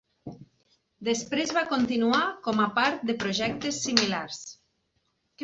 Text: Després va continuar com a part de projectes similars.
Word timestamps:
Després 1.09 1.53
va 1.57 1.63
continuar 1.73 2.23
com 2.47 2.65
a 2.65 2.67
part 2.79 3.05
de 3.11 3.17
projectes 3.27 3.79
similars. 3.85 4.43